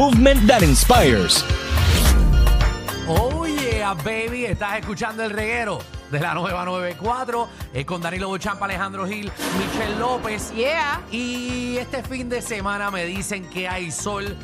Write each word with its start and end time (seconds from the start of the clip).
movement 0.00 0.46
that 0.46 0.62
inspires. 0.62 1.44
Oh 3.06 3.44
yeah, 3.44 3.92
baby, 3.92 4.46
estás 4.46 4.78
escuchando 4.78 5.22
el 5.22 5.30
reguero 5.30 5.78
de 6.10 6.18
la 6.18 6.32
nueva 6.32 6.64
94 6.64 7.48
eh, 7.74 7.84
con 7.84 8.00
Danilo 8.00 8.28
Bochampa, 8.28 8.64
Alejandro 8.64 9.06
Gil, 9.06 9.30
Michelle 9.58 9.98
López. 9.98 10.54
Yeah. 10.54 11.02
Y 11.12 11.76
este 11.76 12.02
fin 12.02 12.30
de 12.30 12.40
semana 12.40 12.90
me 12.90 13.04
dicen 13.04 13.44
que 13.50 13.68
hay 13.68 13.90
sol. 13.90 14.34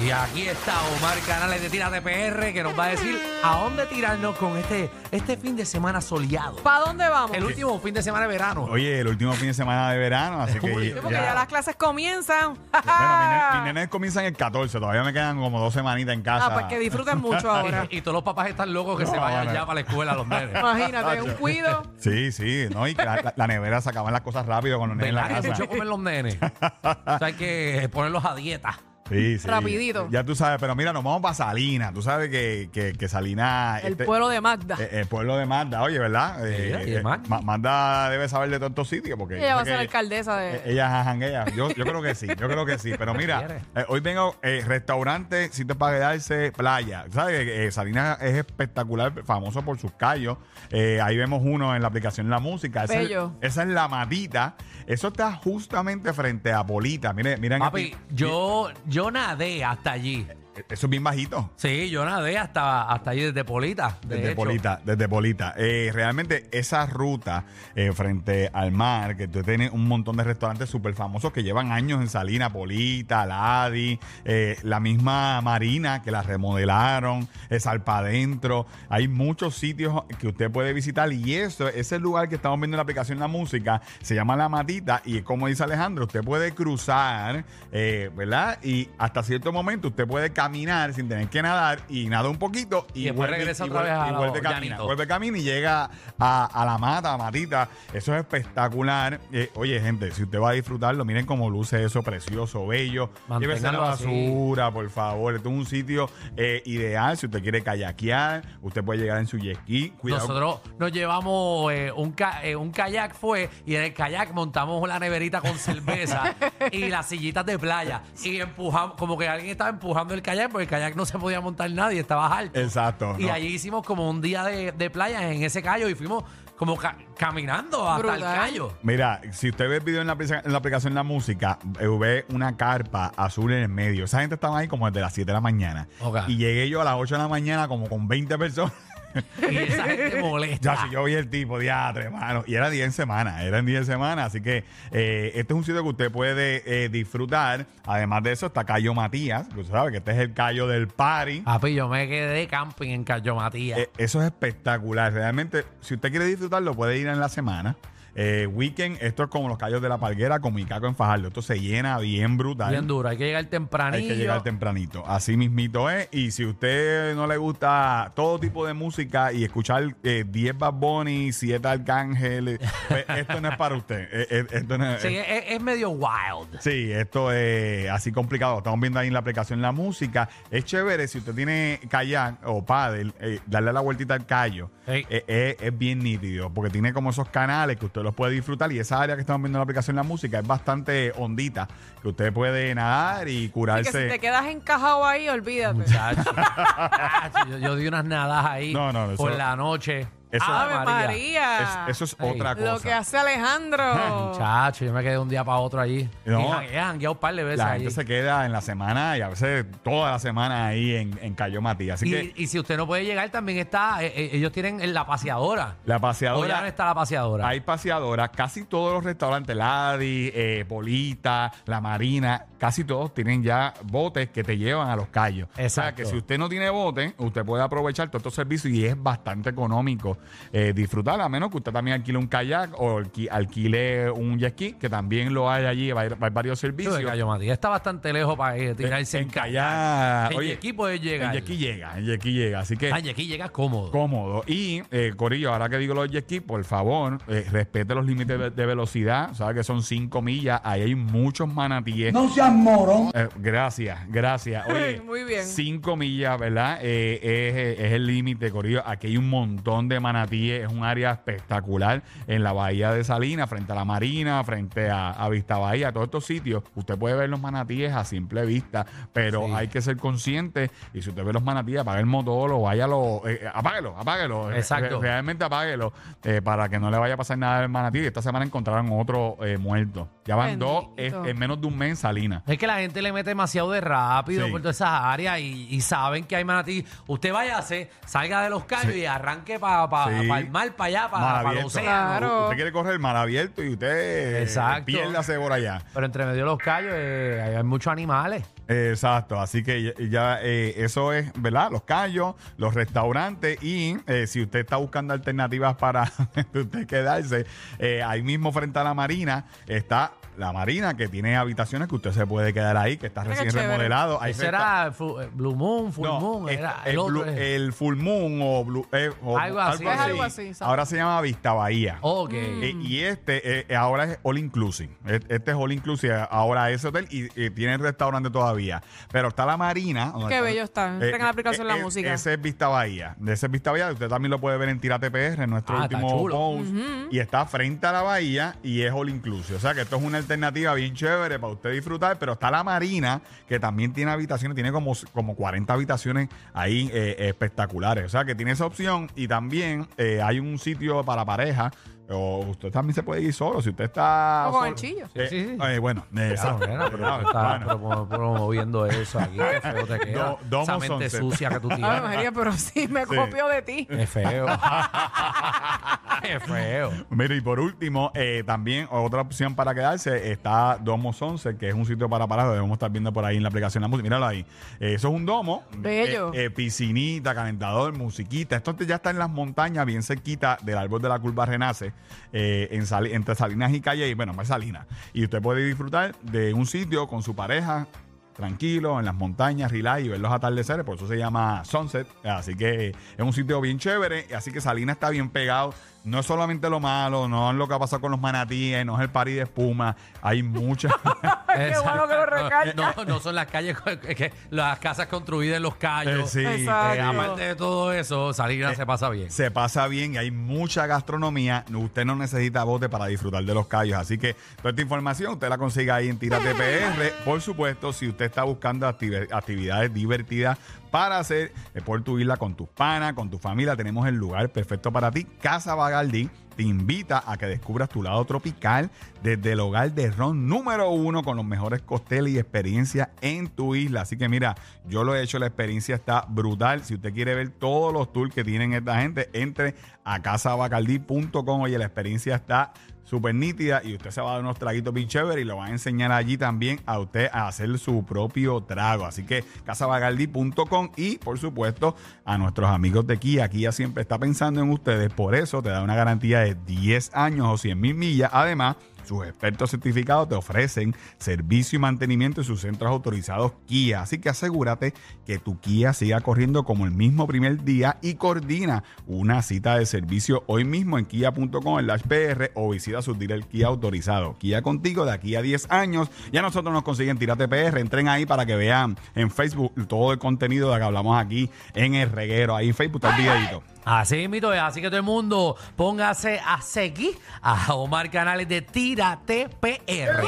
Y 0.00 0.10
aquí 0.10 0.48
está 0.48 0.72
Omar 0.98 1.16
Canales 1.26 1.62
de 1.62 1.70
Tírate 1.70 2.02
PR 2.02 2.52
que 2.52 2.62
nos 2.64 2.76
va 2.76 2.86
a 2.86 2.88
decir 2.88 3.20
a 3.44 3.56
dónde 3.58 3.86
tirarnos 3.86 4.34
con 4.36 4.56
este, 4.56 4.90
este 5.12 5.36
fin 5.36 5.54
de 5.54 5.64
semana 5.64 6.00
soleado. 6.00 6.56
¿Para 6.56 6.86
dónde 6.86 7.08
vamos? 7.08 7.36
El 7.36 7.44
último 7.44 7.78
fin 7.78 7.94
de 7.94 8.02
semana 8.02 8.26
de 8.26 8.32
verano. 8.32 8.64
Oye, 8.64 8.98
el 9.00 9.06
último 9.06 9.32
fin 9.34 9.48
de 9.48 9.54
semana 9.54 9.90
de 9.92 9.98
verano, 9.98 10.42
así 10.42 10.58
que 10.60 10.66
Sí, 10.72 10.94
porque 11.00 11.14
ya. 11.14 11.34
las 11.34 11.46
clases 11.46 11.76
comienzan. 11.76 12.54
Bueno, 12.54 13.18
mis 13.20 13.28
ne- 13.28 13.54
mis 13.54 13.64
nenes 13.74 13.88
comienzan 13.88 14.24
el 14.24 14.36
14, 14.36 14.80
todavía 14.80 15.04
me 15.04 15.12
quedan 15.12 15.38
como 15.38 15.60
dos 15.60 15.72
semanitas 15.72 16.14
en 16.14 16.22
casa. 16.22 16.46
Ah, 16.46 16.54
pues 16.54 16.66
que 16.66 16.78
disfruten 16.80 17.18
mucho 17.18 17.48
ahora. 17.54 17.86
Y, 17.88 17.98
y 17.98 18.00
todos 18.02 18.14
los 18.14 18.24
papás 18.24 18.48
están 18.48 18.72
locos 18.72 18.98
que 18.98 19.06
se 19.06 19.14
No, 19.14 19.20
vayan 19.20 19.44
bueno. 19.44 19.52
ya 19.60 19.66
para 19.66 19.74
la 19.74 19.80
escuela 19.82 20.14
los 20.14 20.26
nenes. 20.26 20.58
Imagínate, 20.58 21.22
un 21.22 21.30
cuido. 21.34 21.82
Sí, 21.98 22.32
sí, 22.32 22.66
¿no? 22.72 22.88
Y 22.88 22.94
que 22.96 23.04
la, 23.04 23.16
la- 23.22 23.34
la 23.36 23.46
nevera 23.46 23.80
sacaban 23.80 24.12
las 24.12 24.22
cosas 24.22 24.46
rápido 24.46 24.78
con 24.80 24.88
los 24.88 24.96
nenes 24.96 25.10
en 25.10 25.14
la 25.14 25.22
¿Verdad 25.28 25.42
que 25.42 25.48
casa. 25.48 25.60
mucho 25.62 25.70
comen 25.70 25.88
los 25.88 25.98
nenes? 26.00 26.38
O 26.42 27.18
sea, 27.18 27.26
hay 27.26 27.34
que 27.34 27.88
ponerlos 27.92 28.24
a 28.24 28.34
dieta. 28.34 28.78
Sí, 29.12 29.38
sí. 29.38 29.48
Rapidito. 29.48 30.08
Ya 30.10 30.24
tú 30.24 30.34
sabes, 30.34 30.58
pero 30.60 30.74
mira, 30.74 30.92
nos 30.92 31.04
vamos 31.04 31.20
para 31.22 31.34
Salinas. 31.34 31.92
Tú 31.94 32.02
sabes 32.02 32.30
que, 32.30 32.68
que, 32.72 32.92
que 32.92 33.08
Salinas... 33.08 33.82
El 33.84 33.92
este- 33.92 34.04
pueblo 34.04 34.28
de 34.28 34.40
Magda. 34.40 34.76
eh, 34.80 34.88
El 35.00 35.06
pueblo 35.06 35.36
de 35.36 35.46
Magda, 35.46 35.82
oye, 35.82 35.98
¿verdad? 35.98 36.46
Eh, 36.46 36.82
y 36.86 36.90
de 36.90 36.96
eh, 36.98 37.02
Magda. 37.02 37.28
Ma- 37.28 37.40
Magda 37.42 38.10
debe 38.10 38.28
saber 38.28 38.50
de 38.58 38.66
estos 38.66 38.88
sitios 38.88 39.18
porque... 39.18 39.38
Ella 39.38 39.54
va 39.54 39.62
a 39.62 39.64
ser 39.64 39.74
alcaldesa 39.74 40.44
Eh, 40.44 40.62
de. 40.64 40.72
Ella 40.72 41.00
es 41.00 41.06
janguea. 41.06 41.44
Yo, 41.56 41.70
yo 41.70 41.84
creo 41.84 42.02
que 42.02 42.14
sí, 42.14 42.26
yo 42.28 42.48
creo 42.48 42.64
que 42.66 42.78
sí. 42.78 42.92
Pero 42.98 43.14
mira, 43.14 43.60
eh, 43.74 43.84
hoy 43.88 44.00
vengo 44.00 44.36
eh, 44.42 44.62
restaurante, 44.66 45.48
sitio 45.52 45.76
para 45.76 45.96
quedarse, 45.96 46.52
playa. 46.52 47.04
¿Sabes? 47.12 47.46
Eh, 47.48 47.70
Salinas 47.70 48.18
es 48.22 48.34
espectacular, 48.36 49.12
famoso 49.24 49.62
por 49.62 49.78
sus 49.78 49.92
callos. 49.92 50.38
Eh, 50.70 51.00
ahí 51.02 51.16
vemos 51.16 51.42
uno 51.44 51.74
en 51.76 51.82
la 51.82 51.88
aplicación 51.88 52.30
La 52.30 52.38
Música. 52.38 52.84
Esa, 52.84 52.94
es, 52.94 53.08
Bello. 53.08 53.32
esa 53.40 53.62
es 53.62 53.68
la 53.68 53.88
matita. 53.88 54.54
Eso 54.86 55.08
está 55.08 55.32
justamente 55.32 56.12
frente 56.12 56.52
a 56.52 56.64
Polita. 56.64 57.12
Miren, 57.12 57.40
miren 57.40 57.60
Papi, 57.60 57.92
aquí. 57.92 57.96
yo, 58.10 58.70
yo 58.86 59.01
nadé 59.10 59.64
hasta 59.64 59.92
allí. 59.92 60.26
Eso 60.68 60.86
es 60.86 60.90
bien 60.90 61.02
bajito. 61.02 61.50
Sí, 61.56 61.88
yo 61.88 62.04
nadé 62.04 62.36
hasta, 62.36 62.82
hasta 62.82 63.10
allí 63.10 63.22
desde 63.22 63.44
Polita. 63.44 63.98
de 64.06 64.16
Desde 64.16 64.32
hecho. 64.32 64.36
Polita, 64.36 64.80
desde 64.84 65.08
Polita. 65.08 65.54
Eh, 65.56 65.90
realmente 65.94 66.48
esa 66.52 66.84
ruta 66.86 67.44
eh, 67.74 67.92
frente 67.92 68.50
al 68.52 68.70
mar, 68.70 69.16
que 69.16 69.28
tú 69.28 69.42
tienes 69.42 69.70
un 69.70 69.88
montón 69.88 70.16
de 70.16 70.24
restaurantes 70.24 70.68
súper 70.68 70.94
famosos 70.94 71.32
que 71.32 71.42
llevan 71.42 71.72
años 71.72 72.00
en 72.02 72.08
Salina, 72.08 72.52
Polita, 72.52 73.24
Ladi, 73.24 73.98
eh, 74.24 74.58
la 74.62 74.78
misma 74.78 75.40
Marina 75.40 76.02
que 76.02 76.10
la 76.10 76.22
remodelaron, 76.22 77.28
es 77.48 77.66
Adentro. 77.66 78.66
Hay 78.88 79.08
muchos 79.08 79.54
sitios 79.56 80.02
que 80.18 80.28
usted 80.28 80.50
puede 80.50 80.72
visitar 80.72 81.10
y 81.12 81.34
eso, 81.34 81.68
ese 81.68 81.98
lugar 81.98 82.28
que 82.28 82.34
estamos 82.34 82.58
viendo 82.58 82.74
en 82.74 82.78
la 82.78 82.82
aplicación 82.82 83.18
La 83.18 83.28
Música, 83.28 83.80
se 84.02 84.14
llama 84.14 84.36
La 84.36 84.48
Matita 84.48 85.02
y 85.04 85.22
como 85.22 85.46
dice 85.46 85.64
Alejandro, 85.64 86.04
usted 86.04 86.22
puede 86.22 86.52
cruzar, 86.52 87.44
¿verdad? 87.70 88.58
Y 88.62 88.88
hasta 88.98 89.22
cierto 89.22 89.52
momento 89.52 89.88
usted 89.88 90.06
puede 90.06 90.30
caminar 90.42 90.92
sin 90.94 91.08
tener 91.08 91.28
que 91.28 91.42
nadar 91.42 91.80
y 91.88 92.06
nada 92.08 92.28
un 92.28 92.38
poquito 92.38 92.86
y, 92.94 93.00
Y 93.00 93.04
después 93.04 93.28
vuelve- 93.30 93.38
regresa 93.38 93.64
y 93.66 93.68
otra 93.70 93.80
vuelve- 93.82 93.90
vez 93.92 93.98
a 94.00 94.08
y 94.08 94.12
vuelve 94.14 94.38
a 94.38 94.42
caminar, 94.42 94.62
llanito. 94.62 94.84
vuelve 94.84 95.06
camino 95.06 95.36
y 95.36 95.42
llega 95.42 95.90
a, 96.18 96.44
a 96.46 96.64
la 96.64 96.78
mata, 96.78 97.12
a 97.12 97.18
Matita. 97.18 97.68
Eso 97.92 98.14
es 98.14 98.20
espectacular. 98.20 99.20
Eh, 99.32 99.50
oye, 99.54 99.80
gente, 99.80 100.10
si 100.12 100.22
usted 100.24 100.38
va 100.40 100.50
a 100.50 100.52
disfrutarlo, 100.52 101.04
miren 101.04 101.26
cómo 101.26 101.48
luce 101.50 101.82
eso 101.84 102.02
precioso, 102.02 102.66
bello. 102.66 103.10
Llévese 103.40 103.70
la 103.72 103.92
así. 103.92 104.04
basura, 104.04 104.70
por 104.70 104.88
favor. 104.90 105.34
Esto 105.34 105.48
es 105.48 105.54
un 105.54 105.66
sitio 105.66 106.10
eh, 106.36 106.62
ideal 106.66 107.16
si 107.16 107.26
usted 107.26 107.42
quiere 107.42 107.62
kayakear. 107.62 108.42
Usted 108.62 108.82
puede 108.84 109.00
llegar 109.00 109.18
en 109.18 109.26
su 109.26 109.38
jet 109.38 109.58
ski. 109.62 109.90
Cuidado. 109.98 110.22
Nosotros 110.26 110.60
nos 110.78 110.92
llevamos 110.92 111.72
eh, 111.72 111.92
un, 111.94 112.12
ca- 112.12 112.44
eh, 112.44 112.56
un 112.56 112.70
kayak 112.70 113.14
fue 113.14 113.48
y 113.66 113.74
en 113.76 113.82
el 113.84 113.94
kayak 113.94 114.32
montamos 114.32 114.86
la 114.88 114.98
neverita 114.98 115.40
con 115.40 115.56
cerveza 115.58 116.34
y 116.72 116.88
las 116.88 117.06
sillitas 117.06 117.44
de 117.46 117.58
playa 117.58 118.02
y 118.24 118.40
empujamos, 118.40 118.96
como 118.96 119.16
que 119.18 119.28
alguien 119.28 119.50
estaba 119.50 119.70
empujando 119.70 120.14
el 120.14 120.22
kayak 120.22 120.31
porque 120.50 120.64
el 120.64 120.68
kayak 120.70 120.96
no 120.96 121.04
se 121.06 121.18
podía 121.18 121.40
montar 121.40 121.70
nadie, 121.70 122.00
estaba 122.00 122.26
alto. 122.36 122.58
Exacto. 122.60 123.16
Y 123.18 123.26
¿no? 123.26 123.32
allí 123.32 123.46
hicimos 123.48 123.86
como 123.86 124.08
un 124.08 124.20
día 124.20 124.44
de, 124.44 124.72
de 124.72 124.90
playa 124.90 125.30
en 125.32 125.42
ese 125.42 125.62
callo 125.62 125.88
y 125.88 125.94
fuimos 125.94 126.24
como 126.56 126.76
ca- 126.76 126.96
caminando 127.18 127.88
hasta 127.88 128.06
el 128.06 128.12
Brutal. 128.20 128.36
callo. 128.36 128.72
Mira, 128.82 129.20
si 129.32 129.48
usted 129.50 129.68
ve 129.68 129.76
el 129.76 129.80
video 129.82 130.00
en 130.00 130.06
la, 130.06 130.12
aplica- 130.14 130.42
en 130.44 130.52
la 130.52 130.58
aplicación 130.58 130.94
La 130.94 131.02
Música, 131.02 131.58
eh, 131.80 131.86
ve 131.88 132.24
una 132.32 132.56
carpa 132.56 133.12
azul 133.16 133.52
en 133.52 133.62
el 133.64 133.68
medio. 133.68 134.04
Esa 134.04 134.20
gente 134.20 134.36
estaba 134.36 134.58
ahí 134.58 134.68
como 134.68 134.86
desde 134.88 135.00
las 135.00 135.12
7 135.12 135.26
de 135.26 135.32
la 135.32 135.40
mañana. 135.40 135.88
Y 136.28 136.36
llegué 136.36 136.68
yo 136.68 136.80
a 136.80 136.84
las 136.84 136.94
8 136.96 137.16
de 137.16 137.22
la 137.22 137.28
mañana 137.28 137.66
como 137.68 137.88
con 137.88 138.06
20 138.06 138.38
personas. 138.38 138.72
Y 139.50 139.56
esa 139.56 139.84
gente 139.84 140.20
molesta. 140.20 140.74
Ya, 140.74 140.82
si 140.82 140.90
yo 140.90 141.04
vi 141.04 141.14
el 141.14 141.28
tipo, 141.28 141.58
diatre, 141.58 142.04
hermano. 142.04 142.44
Y 142.46 142.54
era 142.54 142.70
día 142.70 142.84
en 142.84 142.92
semana, 142.92 143.42
era 143.42 143.58
en 143.58 143.66
día 143.66 143.78
en 143.78 143.86
semana. 143.86 144.24
Así 144.24 144.40
que 144.40 144.64
eh, 144.90 145.32
este 145.34 145.52
es 145.52 145.56
un 145.56 145.64
sitio 145.64 145.82
que 145.82 145.88
usted 145.88 146.10
puede 146.10 146.62
eh, 146.66 146.88
disfrutar. 146.88 147.66
Además 147.84 148.22
de 148.22 148.32
eso, 148.32 148.46
está 148.46 148.64
Cayo 148.64 148.94
Matías, 148.94 149.48
que 149.48 149.60
usted 149.60 149.72
sabe 149.72 149.90
que 149.90 149.98
este 149.98 150.12
es 150.12 150.18
el 150.18 150.32
callo 150.32 150.66
del 150.66 150.88
party. 150.88 151.40
Papi, 151.40 151.74
yo 151.74 151.88
me 151.88 152.08
quedé 152.08 152.28
de 152.28 152.46
camping 152.46 152.90
en 152.90 153.04
Cayo 153.04 153.34
Matías. 153.34 153.78
Eh, 153.78 153.90
eso 153.98 154.20
es 154.20 154.26
espectacular. 154.26 155.12
Realmente, 155.12 155.64
si 155.80 155.94
usted 155.94 156.10
quiere 156.10 156.26
disfrutarlo, 156.26 156.74
puede 156.74 156.98
ir 156.98 157.08
en 157.08 157.20
la 157.20 157.28
semana. 157.28 157.76
Eh, 158.14 158.46
weekend, 158.52 158.98
esto 159.00 159.22
es 159.24 159.28
como 159.30 159.48
los 159.48 159.56
callos 159.58 159.80
de 159.80 159.88
la 159.88 159.98
palguera, 159.98 160.40
como 160.40 160.58
Icaco 160.58 160.86
en 160.86 160.94
Fajardo. 160.94 161.28
Esto 161.28 161.40
se 161.42 161.58
llena 161.60 161.98
bien 161.98 162.36
brutal. 162.36 162.70
Bien 162.70 162.86
duro, 162.86 163.08
hay 163.08 163.16
que 163.16 163.24
llegar 163.24 163.44
tempranillo. 163.46 164.02
Hay 164.02 164.08
que 164.08 164.16
llegar 164.16 164.42
tempranito. 164.42 165.02
Así 165.06 165.36
mismito 165.36 165.88
es. 165.88 166.08
Y 166.12 166.30
si 166.30 166.44
usted 166.44 167.14
no 167.14 167.26
le 167.26 167.36
gusta 167.36 168.12
todo 168.14 168.38
tipo 168.38 168.66
de 168.66 168.74
música 168.74 169.32
y 169.32 169.44
escuchar 169.44 169.94
eh, 170.02 170.24
10 170.28 170.58
Bad 170.58 170.72
Bunny, 170.74 171.32
7 171.32 171.66
Arcángel, 171.66 172.60
pues, 172.88 173.04
esto 173.16 173.40
no 173.40 173.48
es 173.48 173.56
para 173.56 173.76
usted. 173.76 174.08
Eh, 174.12 174.26
eh, 174.30 174.46
esto 174.50 174.78
no 174.78 174.92
es- 174.94 175.02
Sí, 175.02 175.16
es, 175.16 175.44
es 175.48 175.62
medio 175.62 175.90
wild. 175.90 176.60
Sí, 176.60 176.92
esto 176.92 177.32
es 177.32 177.88
así 177.90 178.12
complicado. 178.12 178.58
Estamos 178.58 178.78
viendo 178.80 178.98
ahí 178.98 179.06
en 179.08 179.12
la 179.14 179.20
aplicación 179.20 179.62
la 179.62 179.72
música. 179.72 180.28
Es 180.50 180.64
chévere 180.64 181.08
si 181.08 181.18
usted 181.18 181.34
tiene 181.34 181.80
kayak 181.88 182.46
o 182.46 182.64
paddle, 182.64 183.12
eh, 183.20 183.38
darle 183.46 183.72
la 183.72 183.80
vueltita 183.80 184.14
al 184.14 184.26
callo. 184.26 184.70
Eh, 184.86 185.04
eh, 185.28 185.56
es 185.60 185.78
bien 185.78 186.00
nítido 186.00 186.50
porque 186.52 186.70
tiene 186.70 186.92
como 186.92 187.10
esos 187.10 187.28
canales 187.28 187.76
que 187.76 187.86
usted 187.86 188.01
los 188.02 188.14
puede 188.14 188.32
disfrutar 188.32 188.70
y 188.72 188.78
esa 188.78 189.00
área 189.00 189.14
que 189.14 189.20
estamos 189.20 189.42
viendo 189.42 189.56
en 189.56 189.60
la 189.60 189.64
aplicación 189.64 189.96
la 189.96 190.02
música 190.02 190.38
es 190.40 190.46
bastante 190.46 191.12
hondita 191.16 191.68
que 192.00 192.08
usted 192.08 192.32
puede 192.32 192.74
nadar 192.74 193.28
y 193.28 193.48
curarse. 193.48 193.90
que 193.90 194.02
si 194.04 194.08
te 194.08 194.18
quedas 194.18 194.46
encajado 194.46 195.04
ahí, 195.06 195.28
olvídate. 195.28 195.74
Muchacho. 195.78 196.22
Yo, 197.50 197.58
yo 197.58 197.76
di 197.76 197.86
unas 197.86 198.04
nadas 198.04 198.44
ahí 198.46 198.72
No, 198.72 198.92
no, 198.92 199.06
eso- 199.12 199.16
por 199.16 199.32
la 199.36 199.56
noche. 199.56 200.06
Eso- 200.32 200.44
Ave 200.52 200.84
María. 200.84 201.84
Es- 201.86 201.96
eso 201.96 202.04
es 202.04 202.16
Ey. 202.18 202.30
otra 202.30 202.54
cosa. 202.54 202.72
Lo 202.72 202.80
que 202.80 202.92
hace 202.92 203.18
Alejandro. 203.18 203.82
Muchacho, 204.32 204.84
yo 204.84 204.92
me 204.92 205.02
quedé 205.02 205.18
un 205.18 205.28
día 205.28 205.44
para 205.44 205.58
otro 205.58 205.80
allí. 205.80 206.08
No. 206.24 206.62
Y 206.62 206.68
jangué 206.74 207.08
un 207.08 207.16
par 207.16 207.34
de 207.34 207.44
veces 207.44 207.58
la 207.58 207.72
allí. 207.72 207.84
gente 207.84 207.94
se 207.94 208.04
queda 208.04 208.44
en 208.46 208.52
la 208.52 208.60
semana 208.60 209.16
y 209.18 209.20
a 209.22 209.28
veces 209.28 209.66
toda 209.82 210.10
la 210.12 210.18
semana 210.18 210.66
ahí 210.66 210.96
en, 210.96 211.18
en 211.22 211.34
Cayo 211.34 211.60
Matías. 211.60 212.00
Así 212.00 212.08
Y, 212.08 212.10
que 212.10 212.32
y 212.42 212.46
si 212.46 212.58
usted 212.58 212.76
no 212.76 212.86
puede 212.86 213.04
llegar, 213.04 213.28
también 213.30 213.58
está. 213.58 214.02
eh, 214.02 214.12
eh, 214.14 214.30
ellos 214.32 214.52
tienen 214.52 214.80
en 214.80 214.94
la 214.94 215.06
paseadora. 215.06 215.76
la 215.84 215.96
O 215.96 215.98
ya 215.98 215.98
no 215.98 216.00
paseadora. 216.00 216.66
está 216.68 216.86
la 216.86 216.94
paseadora. 216.94 217.48
Hay 217.48 217.60
paseadoras, 217.60 218.30
casi 218.30 218.64
todos 218.64 218.94
los 218.94 219.04
restaurantes, 219.04 219.54
Ladi, 219.56 220.30
eh, 220.34 220.64
Polita, 220.68 221.52
La 221.66 221.80
Marina, 221.80 222.46
casi 222.58 222.84
todos 222.84 223.12
tienen 223.14 223.42
ya 223.42 223.74
botes 223.84 224.30
que 224.30 224.42
te 224.42 224.56
llevan 224.56 224.88
a 224.88 224.96
los 224.96 225.08
callos. 225.08 225.48
O 225.52 225.56
sea 225.56 225.64
Exacto. 225.64 225.96
que 226.02 226.06
si 226.08 226.16
usted 226.16 226.38
no 226.38 226.48
tiene 226.48 226.70
bote, 226.70 227.14
usted 227.18 227.44
puede 227.44 227.62
aprovechar 227.62 228.08
todos 228.08 228.20
estos 228.20 228.34
servicios 228.34 228.72
y 228.72 228.86
es 228.86 229.00
bastante 229.00 229.50
económico 229.50 230.16
eh, 230.52 230.72
disfrutar, 230.74 231.20
a 231.20 231.28
menos 231.28 231.50
que 231.50 231.58
usted 231.58 231.72
también 231.72 231.96
alquile 231.96 232.18
un 232.18 232.26
kayak 232.26 232.70
o 232.78 232.98
alqui- 233.00 233.28
alquile 233.30 234.10
un 234.10 234.38
jet 234.38 234.52
ski, 234.52 234.72
que 234.74 234.88
también 234.88 235.32
lo 235.34 235.50
hay 235.50 235.64
allí, 235.66 235.90
hay, 235.90 236.08
hay 236.20 236.30
varios 236.30 236.58
servicios. 236.58 236.96
de 236.98 237.04
Cayo 237.04 237.26
Matías 237.26 237.52
está 237.54 237.68
bastante 237.68 238.12
lejos 238.12 238.36
para 238.36 238.58
ir, 238.58 238.74
tirarse 238.76 239.18
en, 239.18 239.24
en 239.24 239.30
kayak. 239.30 240.30
En 240.32 240.38
oye, 240.38 240.48
jet 240.48 240.58
ski 240.58 240.72
puede 240.72 241.00
llegar. 241.00 241.28
En 241.28 241.40
jet 241.40 241.44
ski 241.44 241.56
llega, 241.56 241.98
en 241.98 242.04
jet 242.06 242.20
ski 242.20 242.32
llega, 242.32 242.60
así 242.60 242.76
que... 242.76 242.92
Ah, 242.92 242.98
en 242.98 243.04
jet 243.04 243.12
ski 243.14 243.26
llega 243.26 243.48
cómodo. 243.48 243.90
cómodo. 243.90 244.42
Y, 244.46 244.82
eh, 244.90 245.12
Corillo, 245.16 245.52
ahora 245.52 245.68
que 245.68 245.78
digo 245.78 245.94
los 245.94 246.10
jet 246.10 246.24
ski, 246.24 246.40
por 246.40 246.62
favor, 246.64 247.18
eh, 247.28 247.46
respete 247.50 247.94
los 247.94 248.04
límites 248.06 248.38
de, 248.38 248.50
de 248.50 248.66
velocidad. 248.66 249.32
Sabes 249.34 249.56
que 249.56 249.64
son 249.64 249.82
5 249.82 250.22
millas. 250.22 250.60
Ahí 250.64 250.82
hay 250.82 250.94
muchos 250.94 251.52
manatíes. 251.52 252.12
No 252.12 252.28
seas 252.32 252.52
morón. 252.52 253.10
Eh, 253.14 253.28
gracias, 253.38 253.98
gracias. 254.08 254.66
Oye, 254.68 255.00
Muy 255.00 255.24
bien. 255.24 255.44
5 255.44 255.96
millas, 255.96 256.38
¿verdad? 256.38 256.78
Eh, 256.82 257.74
es, 257.78 257.86
es 257.86 257.92
el 257.92 258.06
límite, 258.06 258.50
Corillo. 258.50 258.82
Aquí 258.86 259.06
hay 259.08 259.16
un 259.16 259.28
montón 259.28 259.88
de 259.88 259.98
manatíes 260.00 260.11
es 260.16 260.68
un 260.70 260.84
área 260.84 261.12
espectacular 261.12 262.02
en 262.26 262.42
la 262.42 262.52
bahía 262.52 262.92
de 262.92 263.04
Salinas, 263.04 263.48
frente 263.48 263.72
a 263.72 263.74
la 263.74 263.84
Marina, 263.84 264.42
frente 264.44 264.90
a, 264.90 265.10
a 265.10 265.28
Vista 265.28 265.58
Bahía, 265.58 265.92
todos 265.92 266.04
estos 266.06 266.24
sitios. 266.26 266.62
Usted 266.74 266.98
puede 266.98 267.16
ver 267.16 267.28
los 267.30 267.40
manatíes 267.40 267.92
a 267.92 268.04
simple 268.04 268.44
vista, 268.46 268.86
pero 269.12 269.46
Sí. 269.46 269.52
hay 269.54 269.68
que 269.68 269.80
ser 269.82 269.96
consciente. 269.96 270.70
Y 270.94 271.02
si 271.02 271.10
usted 271.10 271.24
ve 271.24 271.32
los 271.32 271.42
manatíes, 271.42 271.80
apague 271.80 272.00
el 272.00 272.06
motor 272.06 272.52
o 272.52 272.60
váyalo, 272.62 273.22
eh, 273.26 273.40
apáguelo, 273.52 273.96
apáguelo. 273.98 274.52
Eh, 274.52 274.58
Exacto. 274.58 274.96
eh, 274.98 275.02
realmente 275.02 275.44
apáguelo 275.44 275.92
eh, 276.24 276.40
para 276.42 276.68
que 276.68 276.78
no 276.78 276.90
le 276.90 276.98
vaya 276.98 277.14
a 277.14 277.16
pasar 277.16 277.38
nada 277.38 277.60
al 277.60 277.68
manatí. 277.68 277.98
Y 278.00 278.06
esta 278.06 278.22
semana 278.22 278.44
encontraron 278.44 278.88
otro 278.92 279.36
eh, 279.44 279.58
muerto. 279.58 280.08
Ya 280.24 280.36
van 280.36 280.58
dos 280.58 280.86
en 280.96 281.38
menos 281.38 281.60
de 281.60 281.66
un 281.66 281.76
mes 281.76 281.90
en 281.90 281.96
Salinas. 281.96 282.42
Es 282.46 282.56
que 282.58 282.66
la 282.66 282.76
gente 282.78 283.02
le 283.02 283.12
mete 283.12 283.30
demasiado 283.30 283.70
de 283.72 283.80
rápido 283.80 284.46
Sí. 284.46 284.50
por 284.52 284.60
todas 284.60 284.76
esas 284.76 284.88
áreas 284.90 285.40
y, 285.40 285.66
y 285.74 285.80
saben 285.80 286.24
que 286.24 286.36
hay 286.36 286.44
manatí. 286.44 286.84
Usted 287.08 287.32
váyase, 287.32 287.90
salga 288.06 288.42
de 288.42 288.50
los 288.50 288.64
callos 288.64 288.94
y 288.94 289.04
arranque 289.06 289.58
para 289.58 289.88
Sí. 290.08 290.14
el 290.20 290.50
mar, 290.50 290.76
para 290.76 290.88
allá, 290.88 291.10
para 291.10 291.40
el 291.40 291.46
abierto. 291.46 291.66
océano. 291.68 291.88
Claro. 292.18 292.42
Usted 292.44 292.56
quiere 292.56 292.72
correr 292.72 292.98
mar 292.98 293.16
abierto 293.16 293.62
y 293.62 293.70
usted 293.72 293.88
eh, 293.90 294.42
Exacto. 294.42 294.84
piérdase 294.86 295.38
por 295.38 295.52
allá. 295.52 295.82
Pero 295.92 296.06
entre 296.06 296.24
medio 296.26 296.38
de 296.40 296.44
los 296.46 296.58
callos 296.58 296.92
eh, 296.94 297.42
hay, 297.44 297.54
hay 297.56 297.62
muchos 297.62 297.92
animales. 297.92 298.44
Exacto, 298.68 299.38
así 299.40 299.62
que 299.62 299.82
ya, 299.82 299.92
ya, 300.08 300.38
eh, 300.42 300.74
eso 300.78 301.12
es, 301.12 301.30
¿verdad? 301.36 301.70
Los 301.70 301.82
callos, 301.82 302.34
los 302.56 302.74
restaurantes 302.74 303.62
y 303.62 303.96
eh, 304.06 304.26
si 304.26 304.40
usted 304.42 304.60
está 304.60 304.76
buscando 304.76 305.12
alternativas 305.12 305.74
para 305.76 306.04
usted 306.54 306.86
quedarse, 306.86 307.44
eh, 307.78 308.02
ahí 308.02 308.22
mismo 308.22 308.52
frente 308.52 308.78
a 308.78 308.84
la 308.84 308.94
marina 308.94 309.44
está 309.66 310.12
la 310.36 310.52
marina 310.52 310.96
que 310.96 311.08
tiene 311.08 311.36
habitaciones 311.36 311.88
que 311.88 311.94
usted 311.94 312.12
se 312.12 312.26
puede 312.26 312.52
quedar 312.54 312.76
ahí, 312.76 312.96
que 312.96 313.06
está 313.08 313.22
Mira 313.22 313.34
qué 313.34 313.44
recién 313.44 313.50
chévere. 313.62 313.68
remodelado. 313.72 314.20
Ahí 314.22 314.30
Ese 314.32 314.50
resta- 314.50 314.82
era 314.84 314.92
fu- 314.92 315.20
eh, 315.20 315.28
Blue 315.32 315.54
Moon, 315.54 315.92
Full 315.92 316.04
No, 316.06 316.20
Moon. 316.20 316.48
es- 316.48 316.58
Era 316.58 316.76
el, 316.84 316.92
el 316.92 316.98
otro. 316.98 317.12
Blue- 317.12 317.24
eh. 317.28 317.54
el 317.56 317.72
Full 317.72 317.96
Moon 317.96 318.40
o, 318.42 318.64
Blue, 318.64 318.86
eh, 318.92 319.10
o 319.22 319.36
Algo 319.38 319.60
así. 319.60 319.84
Es 319.86 319.98
algo 320.00 320.22
así, 320.22 320.42
exacto. 320.42 320.64
Ahora 320.64 320.86
se 320.86 320.96
llama 320.96 321.20
Vista 321.20 321.52
Bahía. 321.52 321.98
Ok. 322.00 322.32
Eh, 322.34 322.74
y 322.80 323.00
este 323.00 323.72
eh, 323.72 323.76
ahora 323.76 324.04
es 324.04 324.18
all 324.22 324.38
inclusive. 324.38 324.90
Este 325.06 325.50
es 325.50 325.56
all 325.56 325.72
inclusive. 325.72 326.26
Ahora 326.30 326.70
ese 326.70 326.88
hotel 326.88 327.06
y, 327.10 327.24
y 327.40 327.50
tiene 327.50 327.76
restaurante 327.78 328.30
todavía. 328.30 328.82
Pero 329.10 329.28
está 329.28 329.44
la 329.46 329.56
marina. 329.56 330.12
donde 330.12 330.28
Qué 330.28 330.34
está- 330.34 330.44
bello 330.44 330.62
está. 330.62 330.92
Entra 330.94 331.08
en 331.10 331.18
la 331.22 331.28
aplicación 331.28 331.66
la 331.68 331.76
eh, 331.76 331.82
música. 331.82 332.12
Ese 332.14 332.34
es 332.34 332.40
Vista 332.40 332.68
Bahía. 332.68 333.14
De 333.18 333.32
ese 333.34 333.46
es 333.46 333.52
Vista 333.52 333.70
Bahía. 333.72 333.92
Usted 333.92 334.08
también 334.08 334.30
lo 334.30 334.38
puede 334.40 334.56
ver 334.56 334.68
en 334.70 334.80
Tírate 334.80 335.10
PR, 335.10 335.42
en 335.44 335.50
nuestro 335.50 335.76
Ah, 335.78 335.84
está 335.84 335.96
último 335.98 336.18
chulo. 336.18 336.34
post. 336.34 337.12
Y 337.12 337.18
está 337.18 337.44
frente 337.46 337.86
a 337.86 337.92
la 337.92 338.02
bahía 338.02 338.56
y 338.62 338.82
es 338.82 338.92
all 338.92 339.08
inclusive. 339.08 339.56
O 339.56 339.60
sea 339.60 339.74
que 339.74 339.82
esto 339.82 339.96
es 339.96 340.02
una 340.02 340.21
alternativa 340.22 340.74
bien 340.74 340.94
chévere 340.94 341.38
para 341.38 341.52
usted 341.52 341.72
disfrutar. 341.72 342.18
Pero 342.18 342.32
está 342.32 342.50
la 342.50 342.64
marina, 342.64 343.20
que 343.48 343.60
también 343.60 343.92
tiene 343.92 344.10
habitaciones, 344.10 344.54
tiene 344.54 344.72
como, 344.72 344.92
como 345.12 345.34
40 345.34 345.72
habitaciones 345.72 346.28
ahí 346.54 346.90
eh, 346.92 347.16
espectaculares. 347.18 348.06
O 348.06 348.08
sea 348.08 348.24
que 348.24 348.34
tiene 348.34 348.52
esa 348.52 348.66
opción. 348.66 349.10
Y 349.14 349.28
también 349.28 349.86
eh, 349.96 350.20
hay 350.22 350.40
un 350.40 350.58
sitio 350.58 351.04
para 351.04 351.24
pareja. 351.24 351.70
O 352.12 352.40
usted 352.50 352.70
también 352.70 352.94
se 352.94 353.02
puede 353.02 353.22
ir 353.22 353.32
solo. 353.34 353.60
Si 353.62 353.70
usted 353.70 353.84
está. 353.84 354.46
O 354.48 354.52
con 354.52 354.66
el 354.66 354.76
solo- 354.76 354.80
chillo. 354.80 355.06
Eh, 355.14 355.26
Sí, 355.30 355.40
sí, 355.40 355.48
sí. 355.50 355.56
eh, 355.66 355.78
bueno, 355.78 356.04
eh, 356.16 356.34
pero 356.36 357.06
Ah, 357.06 357.18
tú 357.20 357.26
estás 357.26 357.64
bueno. 357.66 357.66
promo- 357.80 358.08
promoviendo 358.08 358.86
eso 358.86 359.18
aquí. 359.20 359.36
Qué 359.38 359.60
feo 359.60 359.86
te 359.86 359.98
queda. 360.00 360.24
Do- 360.24 360.38
Domo 360.48 360.62
Esa 360.64 360.78
mente 360.78 361.10
Sunset. 361.10 361.20
sucia 361.20 361.48
que 361.50 361.60
tú 361.60 361.68
Ay, 361.70 361.76
tienes. 361.76 362.02
María, 362.02 362.32
pero 362.32 362.52
sí 362.52 362.88
me 362.88 363.04
Sí. 363.06 363.16
copio 363.16 363.48
de 363.48 363.62
ti. 363.62 363.86
Es 363.90 364.10
feo. 364.10 364.46
es 366.22 366.42
feo. 366.44 366.90
Mira, 367.10 367.34
y 367.34 367.40
por 367.40 367.60
último, 367.60 368.10
eh, 368.14 368.42
también 368.46 368.86
otra 368.90 369.20
opción 369.22 369.54
para 369.54 369.74
quedarse 369.74 370.30
está 370.30 370.78
Domo 370.80 371.12
11, 371.18 371.56
que 371.56 371.68
es 371.68 371.74
un 371.74 371.84
sitio 371.86 372.08
para 372.08 372.26
parar, 372.26 372.46
lo 372.46 372.52
debemos 372.52 372.74
estar 372.76 372.90
viendo 372.90 373.12
por 373.12 373.24
ahí 373.24 373.36
en 373.36 373.42
la 373.42 373.48
aplicación 373.48 373.80
de 373.82 373.84
la 373.86 373.88
música. 373.88 374.02
Míralo 374.04 374.26
ahí. 374.26 374.40
Eh, 374.80 374.94
eso 374.94 375.08
es 375.08 375.14
un 375.14 375.24
domo. 375.26 375.62
Bello. 375.78 376.32
Eh, 376.34 376.44
eh, 376.44 376.50
piscinita, 376.50 377.34
calentador, 377.34 377.96
musiquita. 377.96 378.56
Esto 378.56 378.76
ya 378.84 378.96
está 378.96 379.10
en 379.10 379.18
las 379.18 379.30
montañas, 379.30 379.84
bien 379.86 380.02
cerquita 380.02 380.58
del 380.62 380.78
árbol 380.78 381.00
de 381.02 381.08
la 381.08 381.18
curva 381.18 381.46
Renace, 381.46 381.92
eh, 382.32 382.68
en 382.72 382.86
Sali- 382.86 383.12
entre 383.12 383.34
Salinas 383.34 383.72
y 383.72 383.80
Calle, 383.80 384.08
y 384.08 384.14
bueno, 384.14 384.32
más 384.34 384.48
Salinas. 384.48 384.86
Y 385.12 385.24
usted 385.24 385.40
puede 385.42 385.64
disfrutar 385.66 386.14
de 386.22 386.52
un 386.54 386.66
sitio 386.66 387.06
con 387.06 387.22
su 387.22 387.34
pareja. 387.34 387.86
Tranquilo, 388.34 388.98
en 388.98 389.04
las 389.04 389.14
montañas, 389.14 389.70
relax 389.70 390.04
y 390.04 390.08
ver 390.08 390.18
los 390.18 390.32
atardeceres, 390.32 390.86
por 390.86 390.96
eso 390.96 391.06
se 391.06 391.18
llama 391.18 391.62
Sunset. 391.66 392.06
Así 392.24 392.56
que 392.56 392.88
es 392.88 393.20
un 393.20 393.32
sitio 393.34 393.60
bien 393.60 393.78
chévere. 393.78 394.26
Así 394.34 394.50
que 394.50 394.62
Salinas 394.62 394.96
está 394.96 395.10
bien 395.10 395.28
pegado. 395.28 395.74
No 396.04 396.18
es 396.20 396.24
solamente 396.26 396.70
lo 396.70 396.80
malo, 396.80 397.28
no 397.28 397.50
es 397.50 397.56
lo 397.58 397.68
que 397.68 397.74
ha 397.74 397.78
pasado 397.78 398.00
con 398.00 398.10
los 398.10 398.18
manatíes, 398.20 398.86
no 398.86 398.96
es 398.96 399.02
el 399.02 399.10
party 399.10 399.32
de 399.32 399.42
espuma. 399.42 399.94
Hay 400.22 400.42
muchas. 400.42 400.92
Qué 401.72 401.78
bueno 401.82 402.08
que 402.08 402.14
lo 402.14 402.26
recalcas. 402.26 402.74
No, 402.96 403.04
no 403.04 403.20
son 403.20 403.34
las 403.34 403.46
calles, 403.46 403.76
es 404.08 404.16
que 404.16 404.32
las 404.50 404.78
casas 404.78 405.06
construidas 405.06 405.56
en 405.58 405.62
los 405.62 405.76
callos. 405.76 406.34
Eh, 406.36 406.44
sí. 406.54 406.60
Exacto. 406.62 406.96
Eh, 406.96 407.00
aparte 407.00 407.42
de 407.42 407.54
todo 407.56 407.92
eso, 407.92 408.32
Salinas 408.32 408.76
se 408.76 408.86
pasa 408.86 409.08
bien. 409.10 409.30
se 409.30 409.50
pasa 409.50 409.86
bien 409.88 410.14
y 410.14 410.18
hay 410.18 410.30
mucha 410.30 410.86
gastronomía. 410.86 411.64
Usted 411.72 412.04
no 412.04 412.16
necesita 412.16 412.64
bote 412.64 412.88
para 412.88 413.06
disfrutar 413.06 413.44
de 413.44 413.54
los 413.54 413.66
callos. 413.66 413.98
Así 413.98 414.18
que 414.18 414.34
toda 414.58 414.70
esta 414.70 414.82
información 414.82 415.32
usted 415.32 415.48
la 415.48 415.58
consigue 415.58 415.90
ahí 415.90 416.08
en 416.08 416.18
Tírate 416.18 416.54
PR. 416.54 417.12
Por 417.24 417.40
supuesto, 417.40 417.92
si 417.92 418.08
usted 418.08 418.26
está 418.26 418.42
buscando 418.44 418.88
activi- 418.88 419.28
actividades 419.32 419.92
divertidas 419.92 420.58
para 420.92 421.18
hacer 421.18 421.52
eh, 421.74 421.80
por 421.80 422.02
tu 422.02 422.18
isla 422.18 422.36
con 422.36 422.54
tus 422.54 422.68
panas, 422.68 423.14
con 423.14 423.30
tu 423.30 423.38
familia, 423.38 423.74
tenemos 423.74 424.06
el 424.06 424.14
lugar 424.14 424.50
perfecto 424.50 424.92
para 424.92 425.10
ti. 425.10 425.24
Casa 425.24 425.74
Bagaldí 425.74 426.28
te 426.54 426.64
invita 426.64 427.24
a 427.26 427.38
que 427.38 427.46
descubras 427.46 427.88
tu 427.88 428.02
lado 428.02 428.22
tropical 428.26 428.90
desde 429.22 429.52
el 429.52 429.60
hogar 429.60 429.92
de 429.92 430.10
ron 430.10 430.46
número 430.46 430.90
uno 430.90 431.22
con 431.22 431.38
los 431.38 431.46
mejores 431.46 431.80
costeles 431.80 432.34
y 432.34 432.38
experiencias 432.38 433.08
en 433.22 433.48
tu 433.48 433.74
isla. 433.74 434.02
Así 434.02 434.18
que 434.18 434.28
mira, 434.28 434.54
yo 434.86 435.02
lo 435.02 435.14
he 435.14 435.22
hecho, 435.22 435.38
la 435.38 435.46
experiencia 435.46 435.94
está 435.94 436.26
brutal. 436.28 436.84
Si 436.84 436.94
usted 436.94 437.14
quiere 437.14 437.34
ver 437.34 437.48
todos 437.48 437.90
los 437.90 438.12
tours 438.12 438.34
que 438.34 438.44
tienen 438.44 438.74
esta 438.74 439.00
gente, 439.00 439.30
entre 439.32 439.74
a 440.04 440.20
casabacaldí.com. 440.20 441.62
Oye, 441.62 441.78
la 441.78 441.86
experiencia 441.86 442.34
está 442.34 442.74
súper 443.04 443.34
nítida 443.34 443.82
y 443.84 443.94
usted 443.94 444.10
se 444.10 444.20
va 444.20 444.30
a 444.30 444.32
dar 444.34 444.42
unos 444.42 444.58
traguitos 444.58 444.92
bien 444.92 445.08
chéveres 445.08 445.42
y 445.42 445.46
lo 445.46 445.56
va 445.56 445.66
a 445.66 445.70
enseñar 445.70 446.12
allí 446.12 446.36
también 446.36 446.80
a 446.86 446.98
usted 446.98 447.28
a 447.32 447.48
hacer 447.48 447.78
su 447.78 448.04
propio 448.04 448.62
trago. 448.62 449.06
Así 449.06 449.24
que 449.24 449.44
casabagaldí.com 449.64 450.90
y 450.96 451.18
por 451.18 451.38
supuesto 451.38 451.94
a 452.24 452.38
nuestros 452.38 452.70
amigos 452.70 453.06
de 453.06 453.18
Kia. 453.18 453.48
Kia 453.48 453.72
siempre 453.72 454.02
está 454.02 454.18
pensando 454.18 454.62
en 454.62 454.70
ustedes, 454.70 455.12
por 455.12 455.34
eso 455.34 455.62
te 455.62 455.70
da 455.70 455.82
una 455.82 455.94
garantía 455.94 456.40
de 456.40 456.54
10 456.54 457.14
años 457.14 457.46
o 457.48 457.58
100 457.58 457.80
mil 457.80 457.94
millas. 457.94 458.30
Además, 458.32 458.76
sus 459.04 459.26
expertos 459.26 459.70
certificados 459.70 460.28
te 460.28 460.34
ofrecen 460.34 460.94
servicio 461.18 461.76
y 461.76 461.80
mantenimiento 461.80 462.40
en 462.40 462.46
sus 462.46 462.60
centros 462.60 462.90
autorizados 462.90 463.52
Kia. 463.66 464.02
Así 464.02 464.18
que 464.18 464.28
asegúrate 464.28 464.94
que 465.26 465.38
tu 465.38 465.58
Kia 465.58 465.92
siga 465.92 466.20
corriendo 466.20 466.64
como 466.64 466.84
el 466.84 466.92
mismo 466.92 467.26
primer 467.26 467.64
día 467.64 467.98
y 468.02 468.14
coordina 468.14 468.84
una 469.06 469.42
cita 469.42 469.78
de 469.78 469.86
servicio 469.86 470.44
hoy 470.46 470.64
mismo 470.64 470.98
en 470.98 471.06
kia.com 471.06 471.78
en 471.78 471.86
PR 471.86 472.50
o 472.54 472.70
visita 472.70 473.02
su 473.02 473.14
dealer 473.14 473.44
Kia 473.46 473.66
autorizado. 473.66 474.36
Kia 474.38 474.62
contigo 474.62 475.04
de 475.04 475.12
aquí 475.12 475.36
a 475.36 475.42
10 475.42 475.70
años. 475.70 476.10
Ya 476.32 476.42
nosotros 476.42 476.72
nos 476.72 476.82
consiguen 476.82 477.18
Tírate 477.18 477.48
PR. 477.48 477.78
Entren 477.78 478.08
ahí 478.08 478.26
para 478.26 478.46
que 478.46 478.56
vean 478.56 478.96
en 479.14 479.30
Facebook 479.30 479.72
todo 479.86 480.12
el 480.12 480.18
contenido 480.18 480.72
de 480.72 480.78
que 480.78 480.84
hablamos 480.84 481.20
aquí 481.20 481.50
en 481.74 481.94
el 481.94 482.10
reguero. 482.10 482.56
Ahí 482.56 482.68
en 482.68 482.74
Facebook 482.74 483.04
está 483.04 483.16
el 483.16 483.22
videito. 483.22 483.71
Así 483.84 484.28
mito 484.28 484.52
es, 484.52 484.60
así 484.60 484.80
que 484.80 484.86
todo 484.88 484.98
el 484.98 485.02
mundo 485.02 485.56
póngase 485.74 486.40
a 486.44 486.62
seguir 486.62 487.18
a 487.40 487.74
Omar 487.74 488.10
Canales 488.10 488.48
de 488.48 488.62
Tírate 488.62 489.48
PR. 489.48 490.22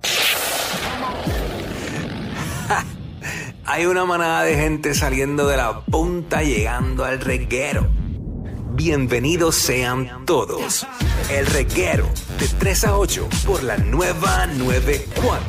Hay 3.66 3.84
una 3.84 4.06
manada 4.06 4.42
de 4.42 4.56
gente 4.56 4.94
saliendo 4.94 5.46
de 5.46 5.58
la 5.58 5.80
punta 5.80 6.42
llegando 6.42 7.04
al 7.04 7.20
reguero. 7.20 7.86
Bienvenidos 8.72 9.56
sean 9.56 10.24
todos. 10.24 10.86
El 11.30 11.44
reguero 11.44 12.08
de 12.38 12.48
3 12.48 12.84
a 12.84 12.96
8 12.96 13.28
por 13.44 13.62
la 13.62 13.76
nueva 13.76 14.46
94. 14.46 15.38